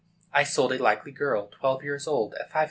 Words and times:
I 0.33 0.41
sold 0.45 0.73
a 0.73 0.81
likely 0.81 1.11
girl, 1.11 1.45
twelve 1.51 1.83
years 1.83 2.07
old, 2.07 2.33
at 2.33 2.49
$500. 2.49 2.53